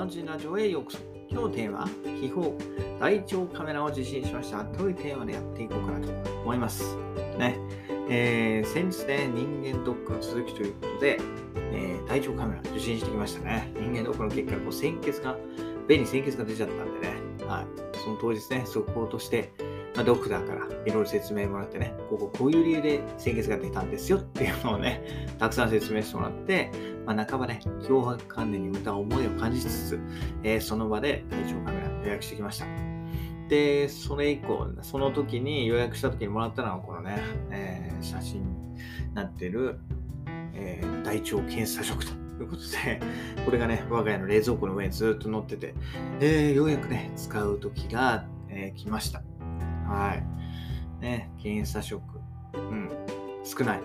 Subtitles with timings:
[0.00, 0.98] 般人ラジオへようこそ。
[1.28, 2.46] 今日のテーマは、秘宝、
[2.98, 4.64] 大腸カメラを受信しました。
[4.64, 6.10] というテーマでやっていこうかなと
[6.40, 6.96] 思います。
[7.38, 7.58] ね。
[8.08, 11.18] えー、先日ね、人間ドックの続きということで、
[11.54, 13.70] えー、大腸カメラ受信してきましたね。
[13.76, 15.36] 人間ドックの結果、こう鮮血が、
[15.86, 17.14] 便に鮮血が出ちゃったんでね、
[17.46, 17.98] はい。
[17.98, 19.52] その当日ね、速報として、
[20.00, 25.02] まあ、ドクターからいろいろ説明もらってね、こここういう理由で鮮血が出たんですよっていうのをね、
[25.38, 26.70] たくさん説明してもらって、
[27.04, 30.00] まあ、半ばね、脅迫観念にまた思いを感じつつ、
[30.42, 32.66] えー、その場で体調カメラ予約してきました。
[33.48, 37.18] で、それ以降、その時に予約した時にもらったのはこのね、
[37.50, 38.48] えー、写真に
[39.12, 39.80] なってる、
[40.54, 42.12] えー、大腸検査食と
[42.42, 43.02] いうことで、
[43.44, 45.74] これがね、我が家の冷蔵庫の上にずっと載ってて、
[46.20, 49.22] えー、ようやくね、使う時が、えー、来ました。
[49.90, 51.02] はい。
[51.02, 52.00] ね、検査食。
[52.54, 52.88] うん。
[53.44, 53.78] 少ない。
[53.78, 53.84] はい。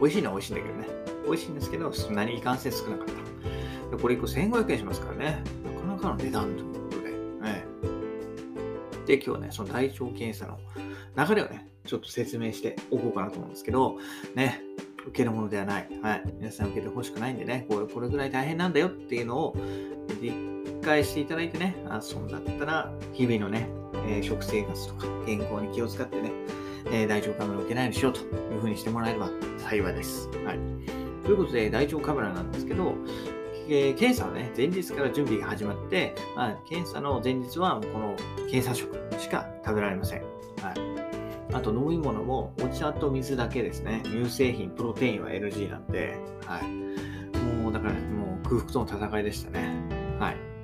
[0.00, 0.86] 美味しいのは美味しいんだけどね。
[1.26, 3.96] 美味しいんですけど、そんなにいかんせん少なかった。
[3.96, 5.42] でこれ1個1500円しますからね。
[5.64, 7.10] なかなかの値段ということで。
[7.10, 7.64] ね、
[9.06, 10.58] で、今日はね、その大腸検査の
[11.16, 13.98] 流れをね、ちょっと説明しておこうかなと思うんですけど、
[14.34, 14.62] ね、
[15.06, 15.88] 受けるものではない。
[16.02, 16.22] はい。
[16.38, 19.56] 皆さん受けてほしくないんでね、これこれぐらい大変なんだよっていうのを
[20.20, 20.32] 理
[20.82, 23.68] 解していただいてね、あ、そんだったら、日々のね、
[24.06, 26.30] えー、食生活とか健康に気を使ってね、
[26.90, 30.28] えー、大腸カメラを受けないようにしようというふうにしてもらえれば幸いです。
[30.44, 30.58] はい。
[31.24, 32.94] ということで、大腸カメラなんですけど、
[33.68, 38.14] えー、検査はね、前日から準備が始まって、まあ、検査の前日はこの
[38.50, 40.20] 検査食しか食べられません。
[40.20, 40.96] はい。
[41.52, 44.02] あと飲み物もお茶と水だけですね。
[44.04, 47.36] 乳製品、プロテインは NG なんで、はい。
[47.62, 49.74] もうだからもう空腹との戦いでしたね。
[50.20, 50.55] はい。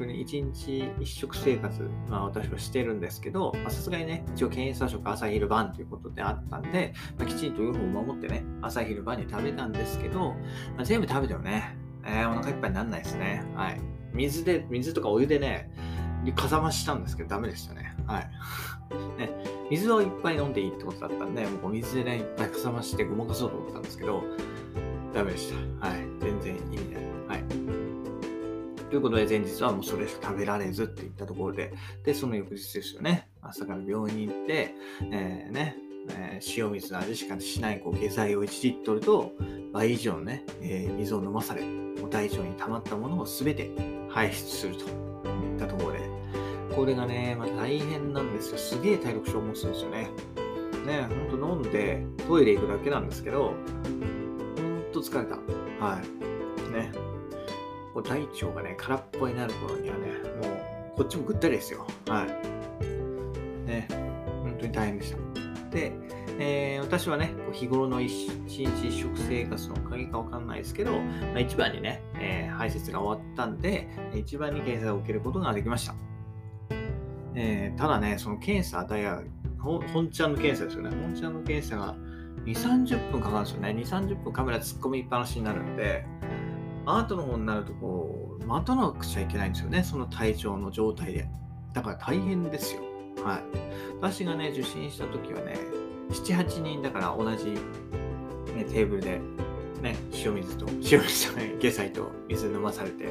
[0.00, 10.30] 当に一日一食生活、まあ私はしてるんですけど、さすがにね、一応検査食朝昼晩ということであったんで、まあ、きちんと予報を守ってね、朝昼晩に食べたんですけど、
[10.76, 13.44] まあ、全部食べてもね、えー、お腹いっぱいにならないですね。
[13.54, 13.80] はい。
[14.12, 15.70] 水で、水とかお湯でね、
[16.34, 17.94] かさ増ししたんですけど、ダメでしたね。
[18.06, 18.30] はい。
[19.18, 19.30] ね、
[19.70, 24.22] 水をいっぱい飲んでいいってことだったんで、もう水でね、いっぱいかさ増してごまかそうと思ったんですけど、
[25.14, 25.86] ダメでした。
[25.86, 25.98] はい。
[26.20, 27.04] 全然意味ない。
[27.28, 27.79] はい。
[28.90, 31.72] ということで、前日はもうそれしか食べられずっていったところで、
[32.04, 33.28] で、その翌日ですよね。
[33.40, 34.74] 朝から病院に行って、
[35.12, 35.76] えー、ね、
[36.10, 39.32] えー、塩水の味しかしないこう下剤を1リットルと
[39.72, 41.62] 倍以上のね、えー、水を飲まされ、
[42.10, 43.70] 大腸に溜まったものを全て
[44.08, 46.00] 排出するといったところで、
[46.74, 48.58] これがね、まあ、大変なんですよ。
[48.58, 50.08] すげえ体力消耗するんですよね。
[50.84, 55.36] ね、ほんと飲んでトイレ行くだけなんですけど、ほんと疲れた。
[55.84, 56.29] はい。
[58.00, 60.08] う大腸がね、空っぽになる頃にはね、
[60.42, 60.48] も
[60.94, 61.86] う、こっちもぐったりですよ。
[62.08, 62.26] はい。
[63.66, 65.18] ね、本当に大変でした。
[65.70, 65.92] で、
[66.38, 75.94] えー、私はね、日頃の一日食生活のおかげかわかんないですけど、まあ、一番にね、えー、排泄が終わったんで、一番に検査を受けることができました。
[77.34, 79.22] えー、ただね、その検査、だや、
[79.58, 80.90] 本ちゃんの検査ですよね。
[80.90, 81.94] 本ちゃんの検査が
[82.44, 83.68] 2、30分かかるんですよね。
[83.70, 86.06] 2、30分カメラ突っ込みっぱなしになるんで、
[86.98, 89.82] アートの方になるとこう待たなくちゃいけないんですよね。
[89.82, 91.28] その体調の状態で。
[91.72, 92.82] だから大変ですよ。
[93.24, 93.42] はい。
[94.00, 95.56] 私がね受診した時はね
[96.10, 97.52] 78人だから同じ、
[98.54, 99.20] ね、テーブルで
[99.80, 103.08] ね、塩水と、 塩水じゃない、下剤と水飲まされて、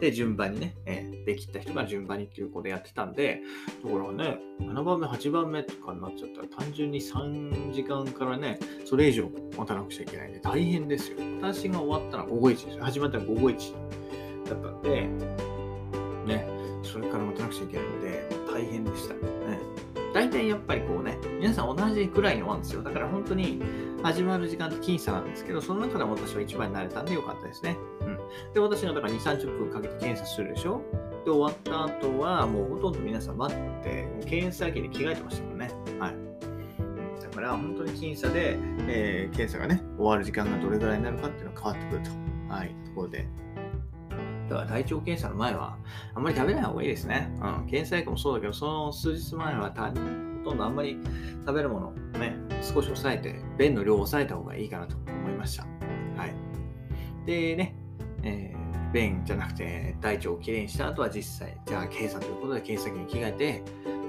[0.00, 3.40] で、順番にね、えー、できた人が順番にっていうことやってたんで、
[3.84, 11.18] だからね、7番目、8番目とかになっちゃったら、単純に3時間からね、それ以上待たなくちゃいけないんで、大変ですよ。
[11.40, 12.84] 私が終わったのは午後1ですよ。
[12.84, 13.74] 始まったのは午後1
[14.46, 15.08] だったんで、
[16.26, 16.46] ね、
[16.82, 19.14] それから待たなくちゃいけないので、大変でした。
[19.14, 19.20] ね。
[20.12, 22.84] 大体やっぱりこうね、皆さん同じくらいに終わるんですよ。
[22.84, 23.60] だから本当に、
[24.00, 27.76] 始まる時間って僅差なんですけど、その中でも私は一番になれたんでよかったですね。
[28.02, 28.16] うん。
[28.54, 30.82] で、私がだから2、30分かけて検査するでしょ？
[31.24, 35.68] で、終わった後は、もうほとんど皆さん待って、検査機に着替えてましたもんね。
[35.98, 36.14] はい。
[37.20, 42.54] だから本当に僅差で、えー、検査がね、終わる時間がどれぐらいになるかっていうのが変わってくると。
[42.54, 42.68] はい。
[42.84, 43.26] ところで。
[44.48, 45.76] だから体調検査の前は、
[46.14, 47.34] あんまり食べない方がいいですね。
[47.42, 47.66] うん。
[47.66, 49.72] 検査薬もそうだけど、その数日前は
[50.44, 50.98] ほとんどあんまり
[51.46, 55.64] 食べるものね、少し抑えて、便の量を抑えた方がいいかなと思いました。
[56.16, 56.34] はい。
[57.26, 57.76] でね、
[58.22, 63.62] えー、便じゃなくて大腸をきれいにした後は実際、じゃあ検査ということで検査機に着替えて、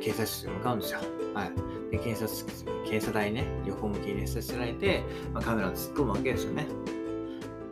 [0.00, 1.00] 検査室に向かうんですよ。
[1.34, 1.50] はい。
[1.90, 5.02] で、検査室、検査台ね、横向きにさせられて、
[5.32, 6.66] まあ、カメラを突っ込むわけですよね。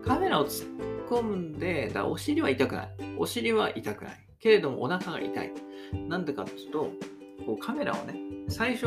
[0.05, 2.89] カメラを突っ込んで、だお尻は痛くない。
[3.17, 4.29] お尻は痛くない。
[4.41, 5.53] けれどもお腹が痛い。
[6.09, 6.93] なんでかっていうと、
[7.47, 8.15] こうカメラをね、
[8.49, 8.87] 最初、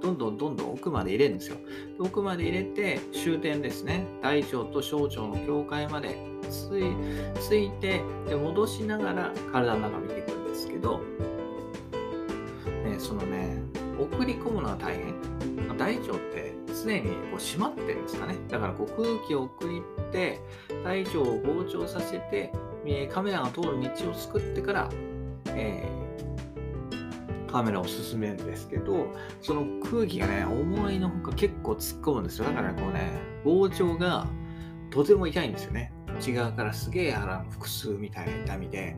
[0.00, 1.56] どんどんどんどん奥まで入れるんですよ。
[1.98, 4.06] 奥まで入れて終点ですね。
[4.22, 6.92] 大腸と小腸の境界までつい
[7.40, 10.98] ついてで戻しながら体の中見ていくんですけど、
[12.84, 13.62] ね、そのね
[13.98, 15.14] 送り込むのは大変
[15.78, 16.54] 大腸って
[16.84, 20.40] 常にこう閉まってるんですかねだからこう空気を送って
[20.84, 22.52] 大腸を膨張させて
[23.12, 24.90] カメラが通る道を作ってから、
[25.46, 26.31] えー、
[27.52, 29.06] カメラを進めるんですけど
[29.42, 32.46] その空気がね思いのほか結構突っ込むんですよ。
[32.46, 33.12] だからこうね
[33.44, 34.26] 膨張が
[34.90, 35.92] とても痛いんですよね。
[36.18, 38.96] 内側からすげえ腹の腹痛みたいな痛みで。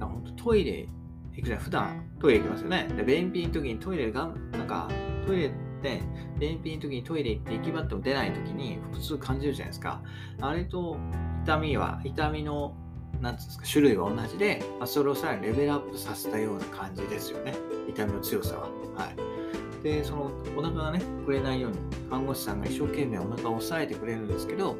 [0.00, 0.88] 本当トイレ
[1.32, 2.88] 行くじゃん普段トイレ行きますよね。
[2.96, 4.88] で便秘の時にトイレがなんか
[5.26, 5.50] トイレっ
[5.82, 6.02] て
[6.38, 10.02] 便秘の時にトイレ行って行き場っても出ない時に腹痛感じるじゃないですか。
[10.40, 10.96] あれと
[11.44, 12.76] 痛みは痛みの
[13.20, 17.54] なんですか種類は同じで、まあ、それをさらにレベルアップさせたような感じですよね
[17.88, 18.62] 痛みの強さは
[18.96, 21.78] はいでそのお腹がね膨れないように
[22.08, 24.76] 看護師さんが一生懸命お腹を押さえてくれるんですけど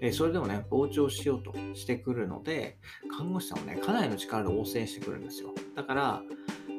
[0.00, 2.78] えそれでもね、膨張しようとしてくるので、
[3.16, 5.54] 看護師さんもね、かなりの力で応戦してくるんですよ。
[5.74, 6.22] だから、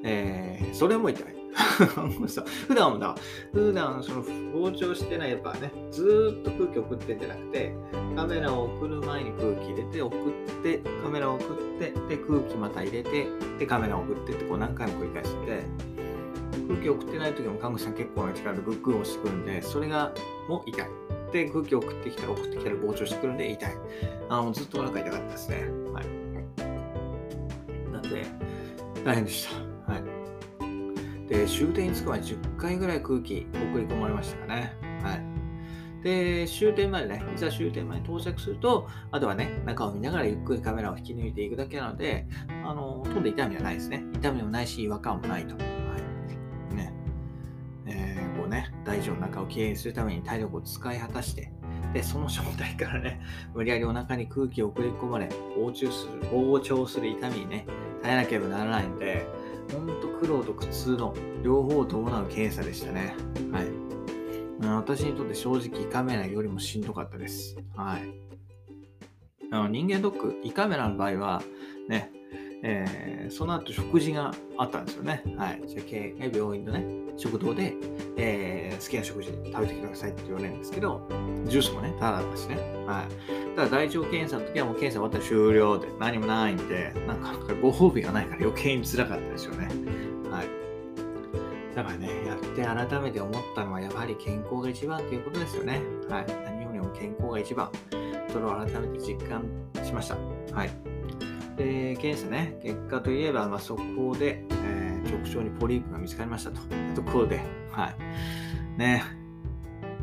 [0.04, 1.37] えー、それも痛い。
[2.68, 3.15] 普段もだ、
[3.53, 7.75] 普段その膨張してない、やっぱね、ずっと空気送ってんじゃなくて、
[8.15, 10.19] カメラを送る前に空気入れて、送っ
[10.63, 11.47] て、カメラを送っ
[11.79, 13.27] て、で、空気また入れて、
[13.59, 15.63] で、カメラを送ってって、こう何回も繰り返して、
[16.68, 20.12] 空気送ってない時も看護師さん結構な力でグッグをしてくるんで、それが
[20.47, 20.88] もう痛い。
[21.27, 23.77] って空気送ってきたら送ってきたら膨張してくるんで痛い。
[24.29, 25.68] あのずっとお腹痛かったですね。
[25.94, 26.06] はい。
[27.91, 28.25] なんで、
[29.03, 29.67] 大変でした。
[31.38, 31.45] はい。
[31.45, 34.74] で、終点に着く前に10回ぐらい空気送り込まれましたかね。
[35.04, 35.38] はい。
[36.04, 42.28] で、終点までね、いざ終点まで到着すると、あとはね、中を見ながらゆっくりカメラを引き抜いていくだけなので、
[42.63, 44.04] あの、ほとんど痛みはないですね。
[44.16, 45.56] 痛みもないし、違和感もないと。
[45.56, 45.62] は
[46.72, 46.75] い。
[46.75, 46.94] ね。
[47.88, 51.51] えー、こうね大腸の中をきれいにするために体力を使い果たして、
[51.94, 53.22] で、その状態からね、
[53.54, 57.66] 無理やりお腹に空気を送り込まれ、膨張する、膨張する痛みにね、
[58.04, 59.25] 耐えなければならないんで、
[59.72, 63.16] ほんと苦労と苦痛の両方を伴う検査でしたね。
[63.52, 63.88] はい。
[64.62, 67.56] 私にとって正直胃カメラよりもしんどかったです。
[67.75, 68.02] はい。
[69.52, 71.42] あの人間ドック、胃カメラの場合は、
[71.88, 72.12] ね、
[72.63, 75.24] えー、その後食事があったんですよね。
[75.38, 75.62] はい。
[75.68, 76.86] じゃあ、病院のね、
[77.18, 77.74] 食堂で、
[78.18, 81.07] えー、好きな食事食べてくださいって言われるんですけど、
[81.45, 82.56] ジュースもね、ただだったしね。
[82.86, 83.56] はい。
[83.56, 89.68] ただ、大腸検査の時はもう検査終わったら終了で、何もないんで、なんかご褒美がないから余計に辛かったですよね。
[90.31, 90.48] はい。
[91.75, 95.81] だからね、やって改めて思ったのは、やはり健康が一番ということですよね。
[96.10, 96.25] はい。
[96.44, 97.69] 何よりも健康が一番。
[98.31, 99.44] それを改めて実感
[99.83, 100.18] しました。
[100.53, 100.97] はい。
[101.57, 106.62] で、検査ね、結果といえば、まあ、速報で、えー、直腸にポリープが見つかりましたと。
[106.95, 108.80] ところで、はい。
[108.80, 109.04] ね、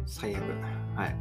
[0.04, 0.42] 最悪。
[0.94, 1.14] はい。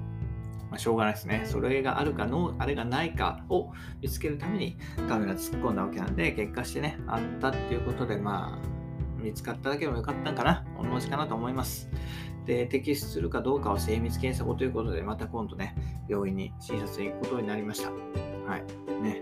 [0.69, 1.43] まあ、しょうがないですね。
[1.45, 3.71] それがあるかの、あれがないかを
[4.01, 4.77] 見つけるために
[5.07, 10.65] カメラ突っ込んだわけなんで、結果してね、あったっていうことで、まあ、見つかっただけでもよかったんかな。
[10.81, 11.89] 同じかなと思います。
[12.45, 15.75] で、摘出するかどうかは精密検査後ということで、また今度ね、
[16.09, 17.91] 病院に診察に行くことになりました。
[17.91, 18.63] はい。
[19.01, 19.21] ね。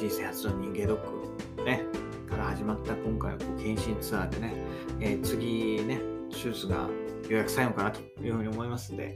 [0.00, 1.84] 人生初の人間ドック、ね、
[2.26, 4.54] から始まった今回の検診ツアーでね、
[4.98, 6.00] えー、次ね、
[6.32, 6.88] 手術がよ
[7.28, 9.14] うやく最後かなというふうに思いますので、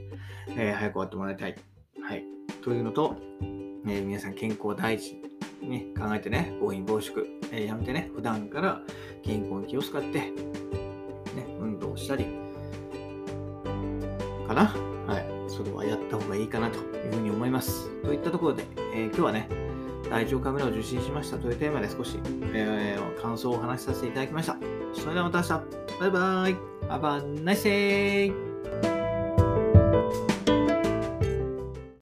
[0.49, 1.55] えー、早く終わってもらいたい。
[2.07, 2.23] はい。
[2.63, 5.19] というのと、えー、皆さん健康第一
[5.59, 8.79] に考えてね、暴飲暴食、えー、やめてね、普段から
[9.23, 10.31] 健康に気を使って、ね、
[11.59, 12.25] 運動したり、
[14.47, 14.65] かな。
[15.07, 15.25] はい。
[15.51, 17.89] それはやった方がいいかなというふうに思います。
[18.03, 19.65] といったところで、えー、今日はね、
[20.09, 22.19] 大腸カメラを受診しましたというテーマで少し、
[22.53, 24.57] えー、感想をお話しさせていただきました。
[24.93, 25.99] それではまた明日。
[25.99, 26.75] バイバイ。
[26.87, 28.54] Have a nice day!